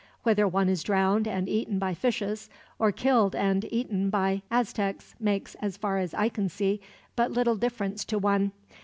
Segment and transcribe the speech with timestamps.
[0.23, 5.53] "Whether one is drowned and eaten by fishes, or killed and eaten by Aztecs, makes,
[5.61, 6.81] as far as I can see,
[7.15, 8.51] but little difference to one.